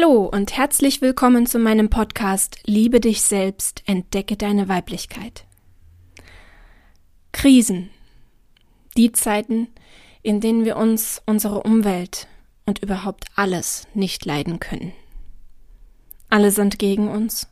[0.00, 5.44] Hallo und herzlich willkommen zu meinem Podcast Liebe dich selbst, entdecke deine Weiblichkeit.
[7.32, 7.90] Krisen.
[8.96, 9.66] Die Zeiten,
[10.22, 12.28] in denen wir uns, unsere Umwelt
[12.64, 14.92] und überhaupt alles nicht leiden können.
[16.30, 17.48] Alle sind gegen uns.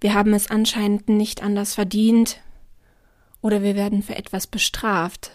[0.00, 2.40] Wir haben es anscheinend nicht anders verdient.
[3.40, 5.30] Oder wir werden für etwas bestraft.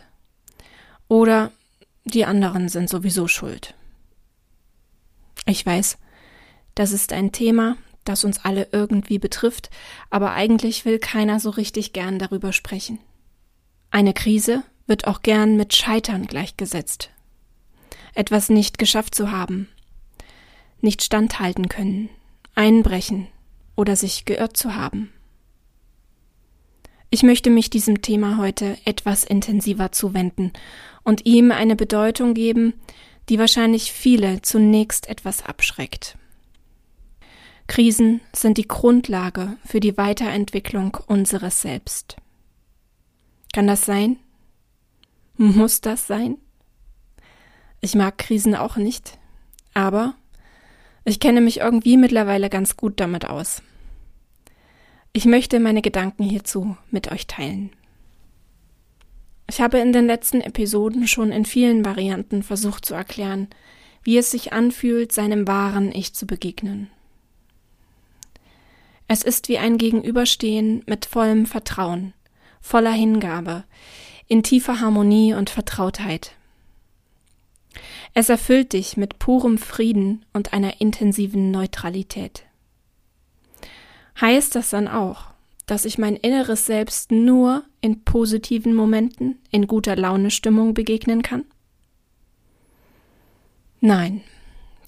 [1.07, 1.51] Oder
[2.03, 3.73] die anderen sind sowieso schuld.
[5.47, 5.97] Ich weiß,
[6.75, 9.69] das ist ein Thema, das uns alle irgendwie betrifft,
[10.09, 12.99] aber eigentlich will keiner so richtig gern darüber sprechen.
[13.91, 17.11] Eine Krise wird auch gern mit Scheitern gleichgesetzt.
[18.15, 19.69] Etwas nicht geschafft zu haben,
[20.81, 22.09] nicht standhalten können,
[22.55, 23.27] einbrechen
[23.75, 25.11] oder sich geirrt zu haben.
[27.09, 30.51] Ich möchte mich diesem Thema heute etwas intensiver zuwenden
[31.03, 32.73] und ihm eine Bedeutung geben,
[33.29, 36.17] die wahrscheinlich viele zunächst etwas abschreckt.
[37.67, 42.17] Krisen sind die Grundlage für die Weiterentwicklung unseres Selbst.
[43.53, 44.17] Kann das sein?
[45.37, 46.37] Muss das sein?
[47.81, 49.17] Ich mag Krisen auch nicht,
[49.73, 50.15] aber
[51.05, 53.61] ich kenne mich irgendwie mittlerweile ganz gut damit aus.
[55.11, 57.71] Ich möchte meine Gedanken hierzu mit euch teilen.
[59.49, 63.47] Ich habe in den letzten Episoden schon in vielen Varianten versucht zu erklären,
[64.03, 66.89] wie es sich anfühlt, seinem wahren Ich zu begegnen.
[69.13, 72.15] Es ist wie ein Gegenüberstehen mit vollem Vertrauen,
[72.61, 73.63] voller Hingabe,
[74.27, 76.31] in tiefer Harmonie und Vertrautheit.
[78.15, 82.45] Es erfüllt dich mit purem Frieden und einer intensiven Neutralität.
[84.19, 85.25] Heißt das dann auch,
[85.67, 91.45] dass ich mein inneres Selbst nur in positiven Momenten, in guter Laune Stimmung begegnen kann?
[93.79, 94.23] Nein,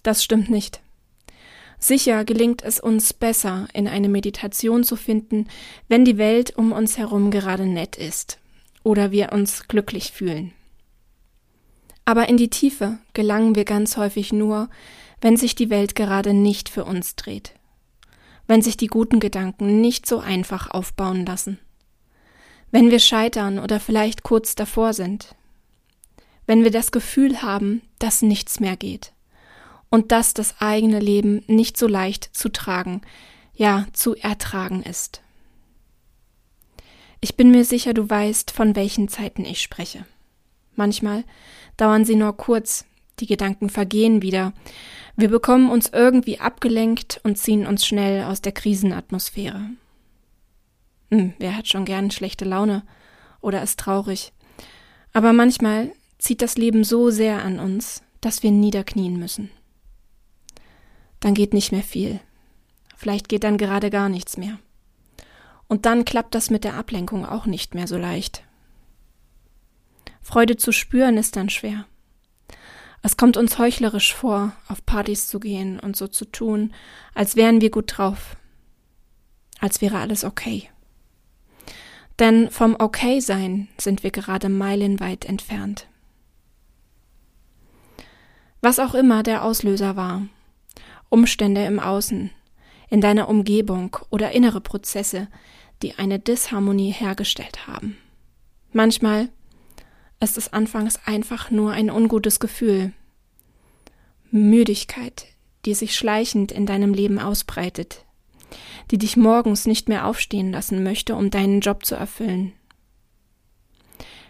[0.02, 0.82] das stimmt nicht.
[1.88, 5.48] Sicher gelingt es uns besser, in eine Meditation zu finden,
[5.88, 8.40] wenn die Welt um uns herum gerade nett ist
[8.82, 10.52] oder wir uns glücklich fühlen.
[12.04, 14.68] Aber in die Tiefe gelangen wir ganz häufig nur,
[15.22, 17.54] wenn sich die Welt gerade nicht für uns dreht,
[18.48, 21.60] wenn sich die guten Gedanken nicht so einfach aufbauen lassen,
[22.72, 25.36] wenn wir scheitern oder vielleicht kurz davor sind,
[26.48, 29.15] wenn wir das Gefühl haben, dass nichts mehr geht
[29.96, 33.00] und dass das eigene Leben nicht so leicht zu tragen,
[33.54, 35.22] ja zu ertragen ist.
[37.22, 40.06] Ich bin mir sicher, du weißt, von welchen Zeiten ich spreche.
[40.76, 41.24] Manchmal
[41.78, 42.84] dauern sie nur kurz,
[43.22, 44.52] die Gedanken vergehen wieder,
[45.16, 49.70] wir bekommen uns irgendwie abgelenkt und ziehen uns schnell aus der Krisenatmosphäre.
[51.10, 52.84] Hm, wer hat schon gern schlechte Laune
[53.40, 54.34] oder ist traurig?
[55.14, 59.52] Aber manchmal zieht das Leben so sehr an uns, dass wir niederknien müssen
[61.20, 62.20] dann geht nicht mehr viel.
[62.96, 64.60] Vielleicht geht dann gerade gar nichts mehr.
[65.68, 68.44] Und dann klappt das mit der Ablenkung auch nicht mehr so leicht.
[70.22, 71.86] Freude zu spüren ist dann schwer.
[73.02, 76.74] Es kommt uns heuchlerisch vor, auf Partys zu gehen und so zu tun,
[77.14, 78.36] als wären wir gut drauf,
[79.60, 80.70] als wäre alles okay.
[82.18, 85.88] Denn vom Okay-Sein sind wir gerade meilenweit entfernt.
[88.62, 90.24] Was auch immer der Auslöser war,
[91.10, 92.32] Umstände im Außen,
[92.90, 95.28] in deiner Umgebung oder innere Prozesse,
[95.82, 97.98] die eine Disharmonie hergestellt haben.
[98.72, 99.30] Manchmal
[100.20, 102.94] ist es anfangs einfach nur ein ungutes Gefühl.
[104.32, 105.28] Müdigkeit,
[105.66, 108.06] die sich schleichend in deinem Leben ausbreitet,
[108.92, 112.54] die dich morgens nicht mehr aufstehen lassen möchte, um deinen Job zu erfüllen.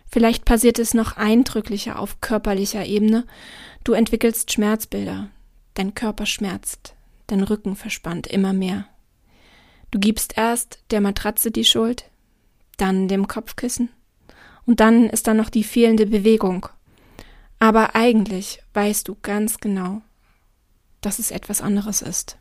[0.07, 3.25] Vielleicht passiert es noch eindrücklicher auf körperlicher Ebene,
[3.83, 5.29] du entwickelst Schmerzbilder,
[5.75, 6.95] Dein Körper schmerzt,
[7.27, 8.87] dein Rücken verspannt immer mehr.
[9.91, 12.09] Du gibst erst der Matratze die Schuld,
[12.77, 13.89] dann dem Kopfkissen
[14.65, 16.67] und dann ist da noch die fehlende Bewegung.
[17.59, 20.01] Aber eigentlich weißt du ganz genau,
[21.01, 22.37] dass es etwas anderes ist.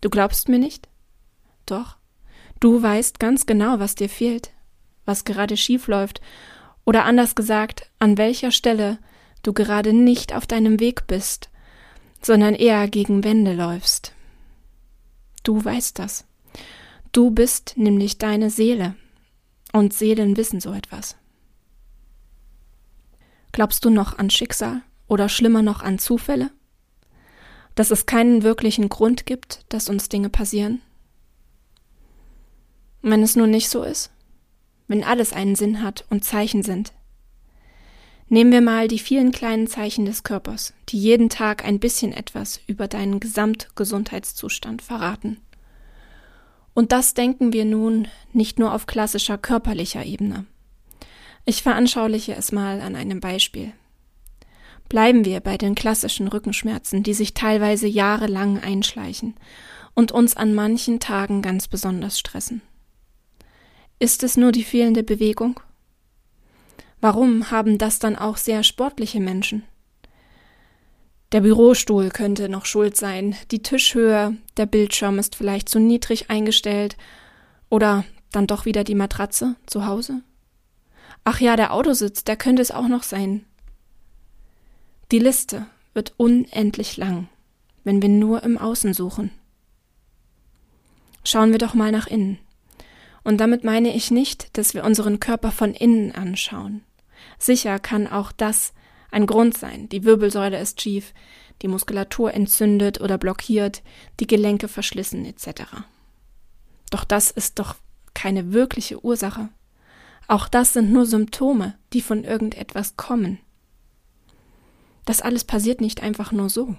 [0.00, 0.88] Du glaubst mir nicht?
[1.66, 1.96] Doch.
[2.60, 4.52] Du weißt ganz genau, was dir fehlt,
[5.04, 6.20] was gerade schief läuft,
[6.84, 8.98] oder anders gesagt, an welcher Stelle
[9.42, 11.51] du gerade nicht auf deinem Weg bist
[12.24, 14.12] sondern eher gegen Wände läufst.
[15.42, 16.24] Du weißt das.
[17.10, 18.94] Du bist nämlich deine Seele.
[19.72, 21.16] Und Seelen wissen so etwas.
[23.52, 26.50] Glaubst du noch an Schicksal oder schlimmer noch an Zufälle?
[27.74, 30.80] Dass es keinen wirklichen Grund gibt, dass uns Dinge passieren?
[33.02, 34.10] Wenn es nun nicht so ist?
[34.88, 36.92] Wenn alles einen Sinn hat und Zeichen sind?
[38.32, 42.62] Nehmen wir mal die vielen kleinen Zeichen des Körpers, die jeden Tag ein bisschen etwas
[42.66, 45.36] über deinen Gesamtgesundheitszustand verraten.
[46.72, 50.46] Und das denken wir nun nicht nur auf klassischer körperlicher Ebene.
[51.44, 53.74] Ich veranschauliche es mal an einem Beispiel.
[54.88, 59.34] Bleiben wir bei den klassischen Rückenschmerzen, die sich teilweise jahrelang einschleichen
[59.92, 62.62] und uns an manchen Tagen ganz besonders stressen.
[63.98, 65.60] Ist es nur die fehlende Bewegung?
[67.02, 69.64] Warum haben das dann auch sehr sportliche Menschen?
[71.32, 76.96] Der Bürostuhl könnte noch schuld sein, die Tischhöhe, der Bildschirm ist vielleicht zu niedrig eingestellt
[77.68, 80.22] oder dann doch wieder die Matratze zu Hause?
[81.24, 83.46] Ach ja, der Autositz, der könnte es auch noch sein.
[85.10, 87.28] Die Liste wird unendlich lang,
[87.82, 89.32] wenn wir nur im Außen suchen.
[91.24, 92.38] Schauen wir doch mal nach innen.
[93.24, 96.82] Und damit meine ich nicht, dass wir unseren Körper von innen anschauen.
[97.38, 98.72] Sicher kann auch das
[99.10, 99.88] ein Grund sein.
[99.88, 101.12] Die Wirbelsäule ist schief,
[101.60, 103.82] die Muskulatur entzündet oder blockiert,
[104.20, 105.62] die Gelenke verschlissen etc.
[106.90, 107.76] Doch das ist doch
[108.14, 109.48] keine wirkliche Ursache.
[110.28, 113.38] Auch das sind nur Symptome, die von irgendetwas kommen.
[115.04, 116.76] Das alles passiert nicht einfach nur so.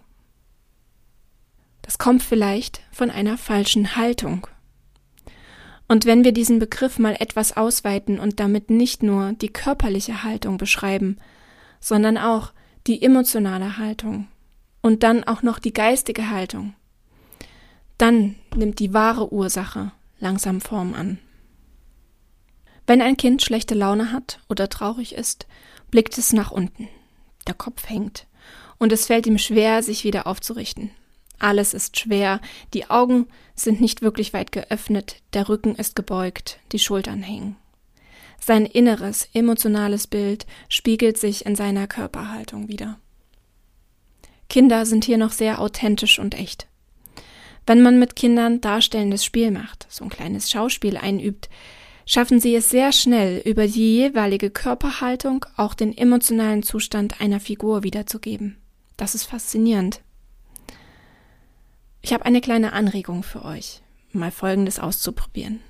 [1.81, 4.47] Das kommt vielleicht von einer falschen Haltung.
[5.87, 10.57] Und wenn wir diesen Begriff mal etwas ausweiten und damit nicht nur die körperliche Haltung
[10.57, 11.17] beschreiben,
[11.79, 12.53] sondern auch
[12.87, 14.27] die emotionale Haltung
[14.81, 16.73] und dann auch noch die geistige Haltung,
[17.97, 21.19] dann nimmt die wahre Ursache langsam Form an.
[22.87, 25.47] Wenn ein Kind schlechte Laune hat oder traurig ist,
[25.91, 26.89] blickt es nach unten.
[27.47, 28.27] Der Kopf hängt
[28.77, 30.91] und es fällt ihm schwer, sich wieder aufzurichten.
[31.39, 32.39] Alles ist schwer,
[32.73, 37.57] die Augen sind nicht wirklich weit geöffnet, der Rücken ist gebeugt, die Schultern hängen.
[38.39, 42.99] Sein inneres, emotionales Bild spiegelt sich in seiner Körperhaltung wieder.
[44.49, 46.67] Kinder sind hier noch sehr authentisch und echt.
[47.65, 51.49] Wenn man mit Kindern darstellendes Spiel macht, so ein kleines Schauspiel einübt,
[52.05, 57.83] schaffen sie es sehr schnell, über die jeweilige Körperhaltung auch den emotionalen Zustand einer Figur
[57.83, 58.57] wiederzugeben.
[58.97, 60.01] Das ist faszinierend.
[62.05, 65.61] Ich habe eine kleine Anregung für euch, mal Folgendes auszuprobieren.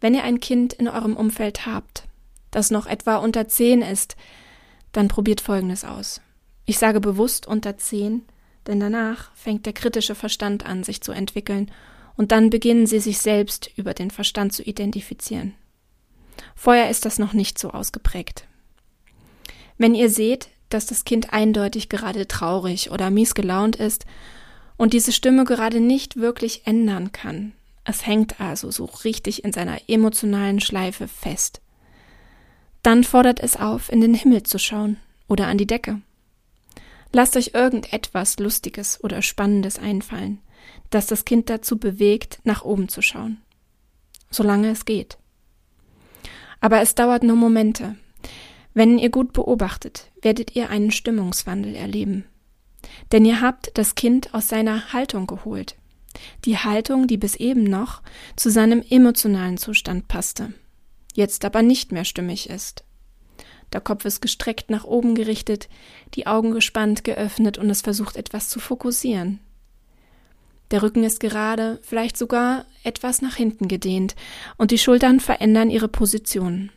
[0.00, 2.02] Wenn ihr ein Kind in eurem Umfeld habt,
[2.50, 4.16] das noch etwa unter zehn ist,
[4.90, 6.20] dann probiert Folgendes aus.
[6.66, 8.22] Ich sage bewusst unter zehn,
[8.66, 11.70] denn danach fängt der kritische Verstand an, sich zu entwickeln,
[12.16, 15.54] und dann beginnen sie sich selbst über den Verstand zu identifizieren.
[16.56, 18.48] Vorher ist das noch nicht so ausgeprägt.
[19.76, 24.04] Wenn ihr seht, dass das Kind eindeutig gerade traurig oder mies gelaunt ist,
[24.78, 27.52] und diese Stimme gerade nicht wirklich ändern kann.
[27.84, 31.60] Es hängt also so richtig in seiner emotionalen Schleife fest.
[32.82, 34.96] Dann fordert es auf, in den Himmel zu schauen
[35.26, 36.00] oder an die Decke.
[37.12, 40.40] Lasst euch irgendetwas Lustiges oder Spannendes einfallen,
[40.90, 43.38] das das Kind dazu bewegt, nach oben zu schauen.
[44.30, 45.18] Solange es geht.
[46.60, 47.96] Aber es dauert nur Momente.
[48.74, 52.26] Wenn ihr gut beobachtet, werdet ihr einen Stimmungswandel erleben.
[53.12, 55.76] Denn ihr habt das Kind aus seiner Haltung geholt.
[56.44, 58.02] Die Haltung, die bis eben noch
[58.36, 60.52] zu seinem emotionalen Zustand passte,
[61.14, 62.84] jetzt aber nicht mehr stimmig ist.
[63.72, 65.68] Der Kopf ist gestreckt nach oben gerichtet,
[66.14, 69.40] die Augen gespannt geöffnet und es versucht etwas zu fokussieren.
[70.70, 74.14] Der Rücken ist gerade, vielleicht sogar etwas nach hinten gedehnt
[74.56, 76.70] und die Schultern verändern ihre Position.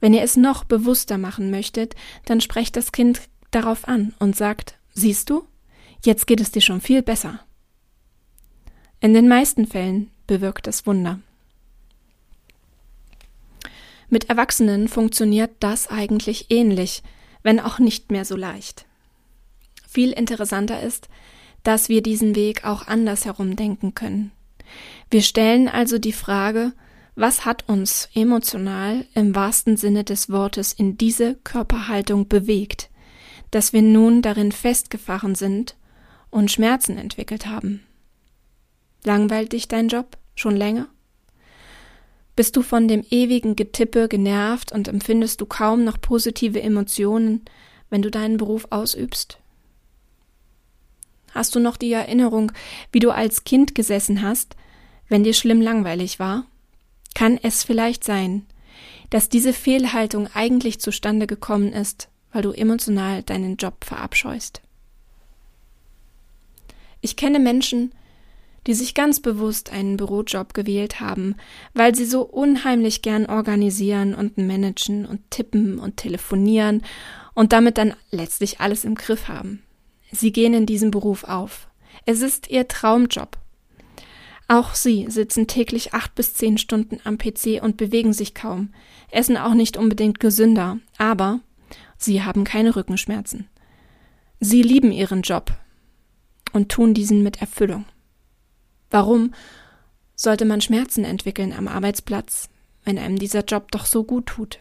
[0.00, 1.94] Wenn ihr es noch bewusster machen möchtet,
[2.24, 3.20] dann sprecht das Kind
[3.50, 5.46] darauf an und sagt, siehst du,
[6.04, 7.40] jetzt geht es dir schon viel besser.
[9.00, 11.20] In den meisten Fällen bewirkt es Wunder.
[14.08, 17.02] Mit Erwachsenen funktioniert das eigentlich ähnlich,
[17.42, 18.84] wenn auch nicht mehr so leicht.
[19.88, 21.08] Viel interessanter ist,
[21.62, 24.32] dass wir diesen Weg auch andersherum denken können.
[25.10, 26.72] Wir stellen also die Frage,
[27.14, 32.89] was hat uns emotional im wahrsten Sinne des Wortes in diese Körperhaltung bewegt?
[33.50, 35.76] Dass wir nun darin festgefahren sind
[36.30, 37.82] und Schmerzen entwickelt haben.
[39.04, 40.88] Langweilt dich dein Job schon länger?
[42.36, 47.44] Bist du von dem ewigen Getippe genervt und empfindest du kaum noch positive Emotionen,
[47.90, 49.38] wenn du deinen Beruf ausübst?
[51.32, 52.52] Hast du noch die Erinnerung,
[52.92, 54.56] wie du als Kind gesessen hast,
[55.08, 56.46] wenn dir schlimm langweilig war?
[57.14, 58.46] Kann es vielleicht sein,
[59.10, 64.62] dass diese Fehlhaltung eigentlich zustande gekommen ist, weil du emotional deinen Job verabscheust.
[67.00, 67.92] Ich kenne Menschen,
[68.66, 71.34] die sich ganz bewusst einen Bürojob gewählt haben,
[71.72, 76.82] weil sie so unheimlich gern organisieren und managen und tippen und telefonieren
[77.34, 79.62] und damit dann letztlich alles im Griff haben.
[80.12, 81.68] Sie gehen in diesem Beruf auf.
[82.04, 83.38] Es ist ihr Traumjob.
[84.48, 88.74] Auch sie sitzen täglich acht bis zehn Stunden am PC und bewegen sich kaum,
[89.10, 91.40] essen auch nicht unbedingt gesünder, aber
[92.02, 93.48] sie haben keine Rückenschmerzen.
[94.40, 95.52] Sie lieben ihren Job
[96.52, 97.84] und tun diesen mit Erfüllung.
[98.90, 99.34] Warum
[100.16, 102.48] sollte man Schmerzen entwickeln am Arbeitsplatz,
[102.84, 104.58] wenn einem dieser Job doch so gut tut?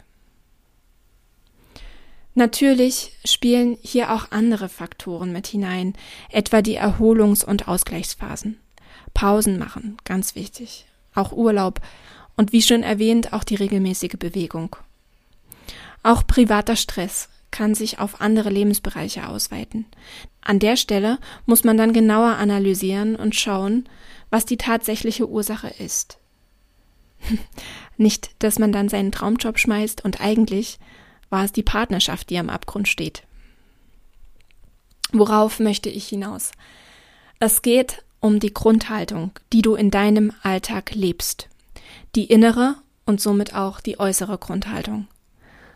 [2.36, 5.94] Natürlich spielen hier auch andere Faktoren mit hinein,
[6.30, 8.58] etwa die Erholungs- und Ausgleichsphasen.
[9.14, 10.86] Pausen machen, ganz wichtig.
[11.16, 11.82] Auch Urlaub
[12.38, 14.76] und wie schon erwähnt, auch die regelmäßige Bewegung.
[16.04, 19.86] Auch privater Stress kann sich auf andere Lebensbereiche ausweiten.
[20.42, 23.90] An der Stelle muss man dann genauer analysieren und schauen,
[24.30, 26.20] was die tatsächliche Ursache ist.
[27.98, 30.80] Nicht, dass man dann seinen Traumjob schmeißt und eigentlich
[31.30, 33.24] war es die Partnerschaft, die am Abgrund steht.
[35.12, 36.52] Worauf möchte ich hinaus?
[37.40, 41.50] Es geht um die Grundhaltung, die du in deinem Alltag lebst.
[42.16, 42.76] Die innere
[43.06, 45.08] und somit auch die äußere Grundhaltung.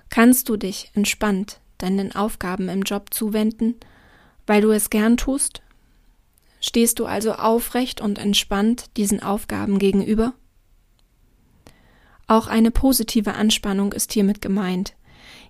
[0.09, 3.75] Kannst du dich entspannt deinen Aufgaben im Job zuwenden,
[4.45, 5.61] weil du es gern tust?
[6.61, 10.33] Stehst du also aufrecht und entspannt diesen Aufgaben gegenüber?
[12.27, 14.95] Auch eine positive Anspannung ist hiermit gemeint.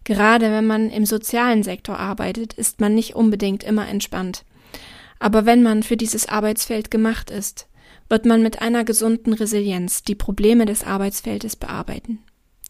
[0.04, 4.44] Gerade wenn man im sozialen Sektor arbeitet, ist man nicht unbedingt immer entspannt.
[5.20, 7.68] Aber wenn man für dieses Arbeitsfeld gemacht ist,
[8.10, 12.20] wird man mit einer gesunden Resilienz die Probleme des Arbeitsfeldes bearbeiten,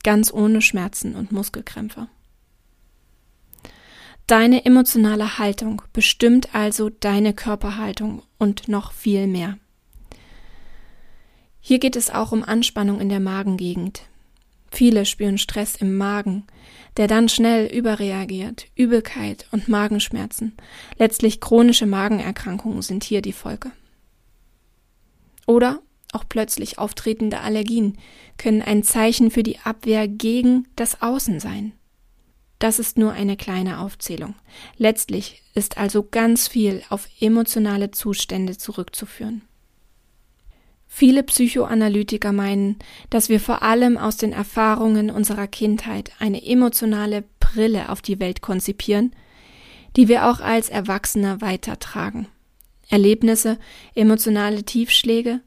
[0.03, 2.07] ganz ohne Schmerzen und Muskelkrämpfe.
[4.27, 9.57] Deine emotionale Haltung bestimmt also deine Körperhaltung und noch viel mehr.
[11.59, 14.03] Hier geht es auch um Anspannung in der Magengegend.
[14.71, 16.45] Viele spüren Stress im Magen,
[16.97, 18.67] der dann schnell überreagiert.
[18.75, 20.57] Übelkeit und Magenschmerzen.
[20.97, 23.71] Letztlich chronische Magenerkrankungen sind hier die Folge.
[25.45, 25.81] Oder
[26.13, 27.97] auch plötzlich auftretende Allergien
[28.37, 31.73] können ein Zeichen für die Abwehr gegen das Außen sein.
[32.59, 34.35] Das ist nur eine kleine Aufzählung.
[34.77, 39.41] Letztlich ist also ganz viel auf emotionale Zustände zurückzuführen.
[40.87, 42.77] Viele Psychoanalytiker meinen,
[43.09, 48.41] dass wir vor allem aus den Erfahrungen unserer Kindheit eine emotionale Brille auf die Welt
[48.41, 49.13] konzipieren,
[49.97, 52.27] die wir auch als Erwachsene weitertragen.
[52.89, 53.57] Erlebnisse,
[53.95, 55.41] emotionale Tiefschläge,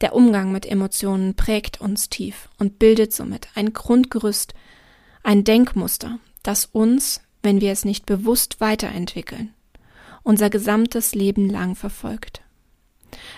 [0.00, 4.54] der Umgang mit Emotionen prägt uns tief und bildet somit ein Grundgerüst,
[5.22, 9.54] ein Denkmuster, das uns, wenn wir es nicht bewusst weiterentwickeln,
[10.22, 12.42] unser gesamtes Leben lang verfolgt.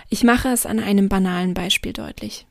[0.09, 2.47] Ich mache es an einem banalen Beispiel deutlich.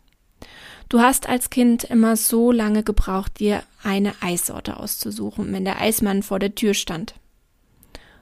[0.89, 6.23] Du hast als Kind immer so lange gebraucht, dir eine Eissorte auszusuchen, wenn der Eismann
[6.23, 7.15] vor der Tür stand.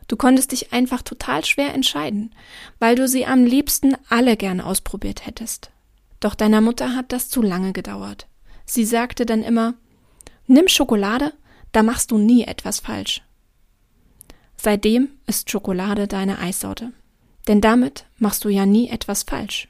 [0.09, 2.35] Du konntest dich einfach total schwer entscheiden,
[2.79, 5.71] weil du sie am liebsten alle gern ausprobiert hättest.
[6.25, 8.29] Doch deiner Mutter hat das zu lange gedauert.
[8.65, 9.75] Sie sagte dann immer,
[10.47, 11.35] nimm Schokolade,
[11.71, 13.23] da machst du nie etwas falsch.
[14.57, 16.93] Seitdem ist Schokolade deine Eissorte.
[17.47, 19.69] Denn damit machst du ja nie etwas falsch.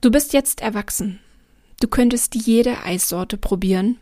[0.00, 1.18] Du bist jetzt erwachsen.
[1.80, 3.98] Du könntest jede Eissorte probieren,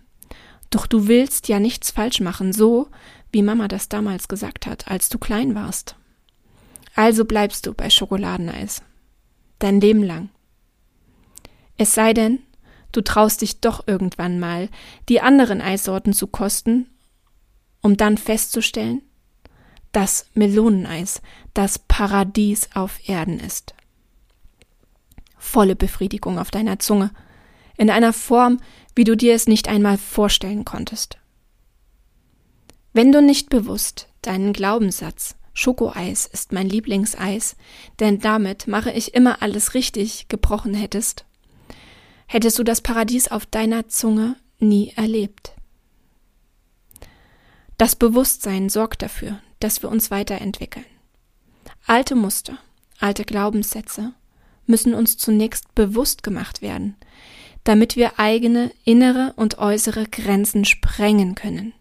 [0.69, 2.89] doch du willst ja nichts falsch machen, so
[3.33, 5.97] wie Mama das damals gesagt hat, als du klein warst.
[6.95, 8.83] Also bleibst du bei Schokoladeneis.
[9.59, 10.31] Dein Leben lang.
[11.77, 12.41] Es sei denn,
[12.93, 14.69] du traust dich doch irgendwann mal,
[15.09, 16.89] die anderen Eissorten zu kosten,
[17.83, 19.03] um dann festzustellen,
[19.93, 21.23] das Meloneneis
[21.55, 23.75] das Paradies auf Erden ist.
[25.39, 27.11] Volle Befriedigung auf deiner Zunge,
[27.77, 28.59] in einer Form,
[28.95, 31.19] wie du dir es nicht einmal vorstellen konntest.
[32.93, 37.57] Wenn du nicht bewusst deinen Glaubenssatz Schokoeis ist mein Lieblingseis,
[37.99, 41.25] denn damit mache ich immer alles richtig gebrochen hättest,
[42.29, 45.55] hättest du das Paradies auf deiner Zunge nie erlebt.
[47.77, 50.87] Das Bewusstsein sorgt dafür, dass wir uns weiterentwickeln.
[51.89, 52.57] Alte Muster,
[53.01, 54.15] alte Glaubenssätze
[54.65, 56.95] müssen uns zunächst bewusst gemacht werden,
[57.65, 61.73] damit wir eigene innere und äußere Grenzen sprengen können.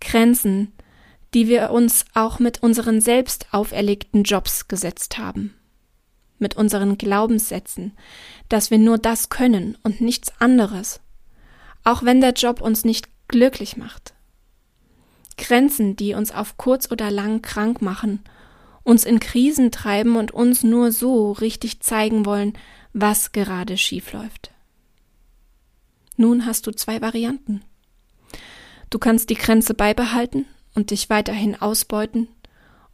[0.00, 0.72] Grenzen,
[1.34, 5.54] die wir uns auch mit unseren selbst auferlegten Jobs gesetzt haben.
[6.38, 7.92] Mit unseren Glaubenssätzen,
[8.48, 11.00] dass wir nur das können und nichts anderes.
[11.84, 14.14] Auch wenn der Job uns nicht glücklich macht.
[15.36, 18.20] Grenzen, die uns auf kurz oder lang krank machen
[18.88, 22.54] uns in Krisen treiben und uns nur so richtig zeigen wollen,
[22.94, 24.50] was gerade schief läuft.
[26.16, 27.60] Nun hast du zwei Varianten.
[28.88, 30.46] Du kannst die Grenze beibehalten
[30.78, 32.28] und dich weiterhin ausbeuten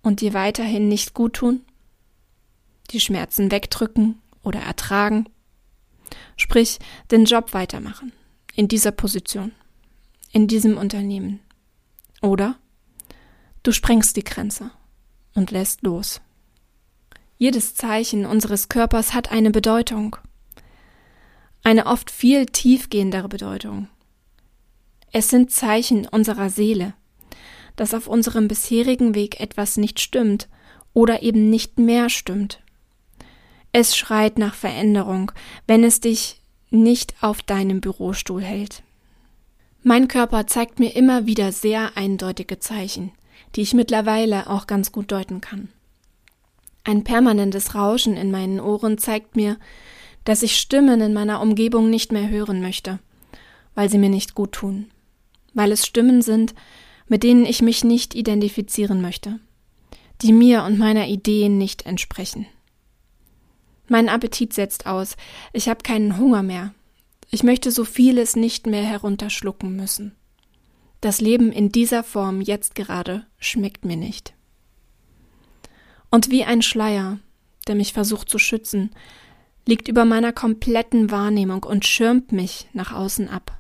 [0.01, 1.61] und dir weiterhin nicht gut tun,
[2.93, 5.29] die Schmerzen wegdrücken oder ertragen,
[6.35, 6.79] sprich
[7.11, 8.11] den Job weitermachen,
[8.55, 9.53] in dieser Position,
[10.33, 11.41] in diesem Unternehmen.
[12.23, 12.57] Oder
[13.63, 14.71] du sprengst die Grenze
[15.35, 16.23] und lässt los.
[17.37, 20.17] Jedes Zeichen unseres Körpers hat eine Bedeutung,
[21.63, 23.89] eine oft viel tiefgehendere Bedeutung.
[25.13, 26.95] Es sind Zeichen unserer Seele,
[27.77, 30.49] dass auf unserem bisherigen Weg etwas nicht stimmt
[30.93, 32.61] oder eben nicht mehr stimmt.
[33.73, 35.33] Es schreit nach Veränderung,
[35.67, 36.41] wenn es dich
[36.71, 38.83] nicht auf deinem Bürostuhl hält.
[39.83, 43.13] Mein Körper zeigt mir immer wieder sehr eindeutige Zeichen,
[43.55, 45.69] die ich mittlerweile auch ganz gut deuten kann.
[46.85, 49.59] Ein permanentes Rauschen in meinen Ohren zeigt mir,
[50.25, 52.99] dass ich Stimmen in meiner Umgebung nicht mehr hören möchte,
[53.75, 54.91] weil sie mir nicht gut tun,
[55.53, 56.55] weil es Stimmen sind,
[57.15, 59.39] mit denen ich mich nicht identifizieren möchte,
[60.21, 62.45] die mir und meiner Ideen nicht entsprechen.
[63.87, 65.17] Mein Appetit setzt aus,
[65.53, 66.75] ich habe keinen Hunger mehr,
[67.31, 70.17] ich möchte so vieles nicht mehr herunterschlucken müssen.
[71.03, 74.35] Das Leben in dieser Form jetzt gerade schmeckt mir nicht.
[76.11, 77.21] Und wie ein Schleier,
[77.69, 78.91] der mich versucht zu schützen,
[79.67, 83.57] liegt über meiner kompletten Wahrnehmung und schirmt mich nach außen ab.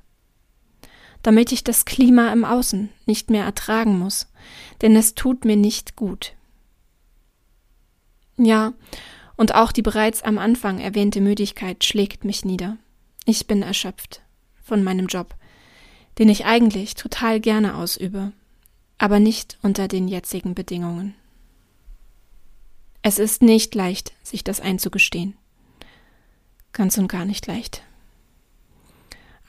[1.24, 4.28] Damit ich das Klima im Außen nicht mehr ertragen muss,
[4.82, 6.34] denn es tut mir nicht gut.
[8.36, 8.74] Ja,
[9.34, 12.76] und auch die bereits am Anfang erwähnte Müdigkeit schlägt mich nieder.
[13.24, 14.20] Ich bin erschöpft
[14.62, 15.34] von meinem Job,
[16.18, 18.32] den ich eigentlich total gerne ausübe,
[18.98, 21.14] aber nicht unter den jetzigen Bedingungen.
[23.00, 25.38] Es ist nicht leicht, sich das einzugestehen.
[26.72, 27.82] Ganz und gar nicht leicht.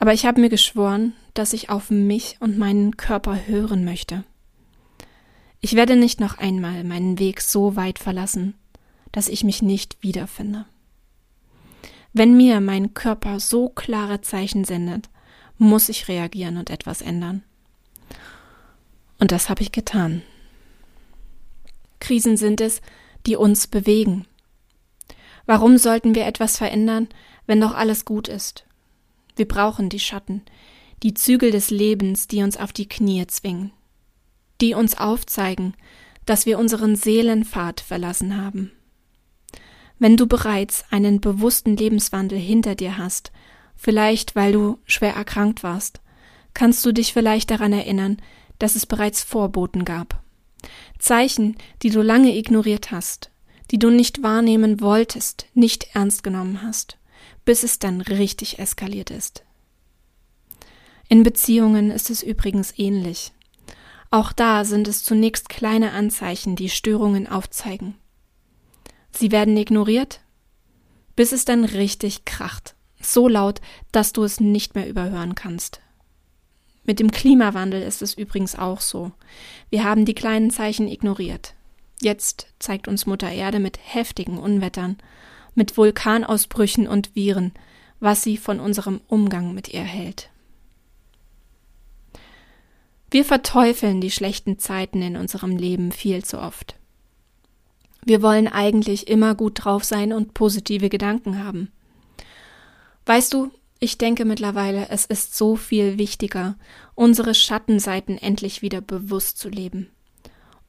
[0.06, 4.22] Aber ich habe mir geschworen, dass ich auf mich und meinen Körper hören möchte.
[5.60, 8.54] Ich werde nicht noch einmal meinen Weg so weit verlassen,
[9.10, 10.64] dass ich mich nicht wiederfinde.
[12.12, 15.08] Wenn mir mein Körper so klare Zeichen sendet,
[15.58, 17.42] muss ich reagieren und etwas ändern.
[19.18, 20.22] Und das habe ich getan.
[21.98, 22.80] Krisen sind es,
[23.26, 24.24] die uns bewegen.
[25.46, 27.08] Warum sollten wir etwas verändern,
[27.48, 28.65] wenn doch alles gut ist?
[29.36, 30.42] Wir brauchen die Schatten,
[31.02, 33.70] die Zügel des Lebens, die uns auf die Knie zwingen,
[34.60, 35.74] die uns aufzeigen,
[36.24, 38.72] dass wir unseren Seelenpfad verlassen haben.
[39.98, 43.32] Wenn du bereits einen bewussten Lebenswandel hinter dir hast
[43.76, 46.00] Vielleicht weil du schwer erkrankt warst,
[46.54, 48.16] kannst du dich vielleicht daran erinnern,
[48.58, 50.22] dass es bereits Vorboten gab.
[50.98, 53.30] Zeichen, die du lange ignoriert hast,
[53.70, 56.96] die du nicht wahrnehmen wolltest, nicht ernst genommen hast,
[57.46, 59.44] bis es dann richtig eskaliert ist.
[61.08, 63.32] In Beziehungen ist es übrigens ähnlich.
[64.10, 67.94] Auch da sind es zunächst kleine Anzeichen, die Störungen aufzeigen.
[69.12, 70.20] Sie werden ignoriert,
[71.14, 73.60] bis es dann richtig kracht so laut,
[73.92, 75.80] dass du es nicht mehr überhören kannst.
[76.84, 79.12] Mit dem Klimawandel ist es übrigens auch so.
[79.70, 81.54] Wir haben die kleinen Zeichen ignoriert.
[82.00, 84.98] Jetzt zeigt uns Mutter Erde mit heftigen Unwettern,
[85.56, 87.52] mit Vulkanausbrüchen und Viren,
[87.98, 90.30] was sie von unserem Umgang mit ihr hält.
[93.10, 96.76] Wir verteufeln die schlechten Zeiten in unserem Leben viel zu oft.
[98.04, 101.72] Wir wollen eigentlich immer gut drauf sein und positive Gedanken haben.
[103.04, 106.56] Weißt du, ich denke mittlerweile, es ist so viel wichtiger,
[106.94, 109.90] unsere Schattenseiten endlich wieder bewusst zu leben,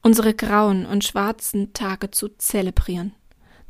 [0.02, 3.14] unsere grauen und schwarzen Tage zu zelebrieren.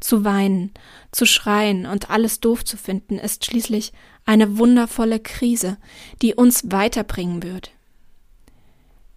[0.00, 0.72] Zu weinen,
[1.10, 3.92] zu schreien und alles doof zu finden, ist schließlich
[4.24, 5.78] eine wundervolle Krise,
[6.22, 7.72] die uns weiterbringen wird.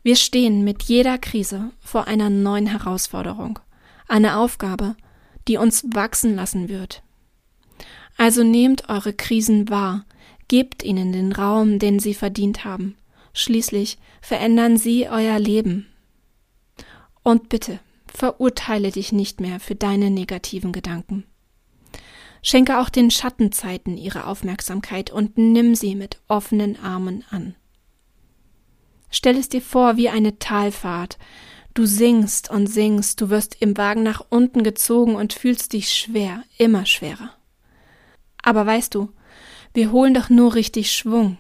[0.04, 3.60] Wir stehen mit jeder Krise vor einer neuen Herausforderung,
[4.08, 4.96] einer Aufgabe,
[5.48, 7.04] die uns wachsen lassen wird.
[8.18, 10.06] Also nehmt eure Krisen wahr,
[10.48, 12.96] gebt ihnen den Raum, den sie verdient haben.
[13.34, 15.88] Schließlich verändern sie euer Leben.
[17.24, 17.80] Und bitte,
[18.14, 21.26] verurteile dich nicht mehr für deine negativen Gedanken.
[22.44, 27.56] Schenke auch den Schattenzeiten ihre Aufmerksamkeit und nimm sie mit offenen Armen an.
[29.10, 31.18] Stell es dir vor wie eine Talfahrt.
[31.74, 36.44] Du singst und singst, du wirst im Wagen nach unten gezogen und fühlst dich schwer,
[36.58, 37.32] immer schwerer.
[38.42, 39.10] Aber weißt du,
[39.74, 41.38] wir holen doch nur richtig Schwung,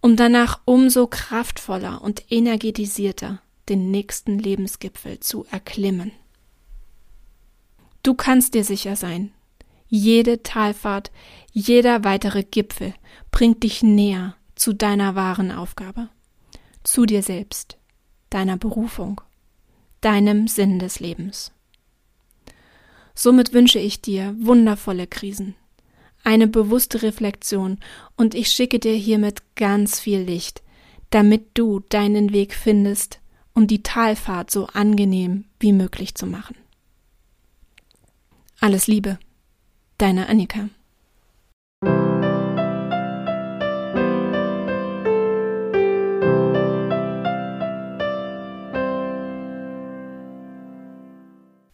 [0.00, 6.12] um danach umso kraftvoller und energetisierter den nächsten Lebensgipfel zu erklimmen.
[8.02, 9.32] Du kannst dir sicher sein.
[9.88, 11.10] Jede Talfahrt,
[11.52, 12.94] jeder weitere Gipfel
[13.30, 16.08] bringt dich näher zu deiner wahren Aufgabe,
[16.84, 17.78] zu dir selbst,
[18.28, 19.20] deiner Berufung,
[20.00, 21.52] deinem Sinn des Lebens.
[23.14, 25.54] Somit wünsche ich dir wundervolle Krisen,
[26.22, 27.78] eine bewusste Reflexion
[28.16, 30.62] und ich schicke dir hiermit ganz viel Licht,
[31.10, 33.19] damit du deinen Weg findest,
[33.60, 36.56] um die Talfahrt so angenehm wie möglich zu machen.
[38.58, 39.18] Alles Liebe,
[39.98, 40.70] deine Annika.